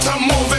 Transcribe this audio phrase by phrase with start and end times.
[0.00, 0.49] to move.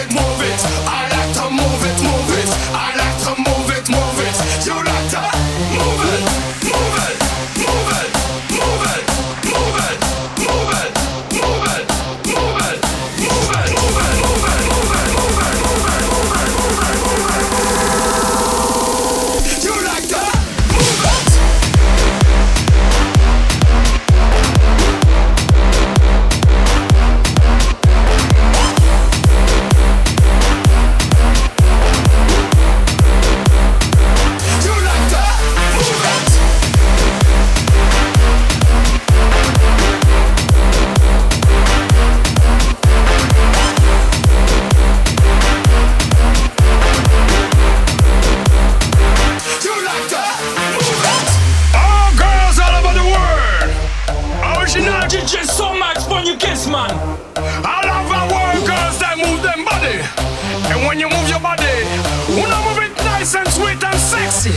[62.38, 64.52] Wanna move it nice and sweet and sexy.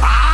[0.00, 0.25] Ah,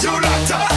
[0.00, 0.67] You like to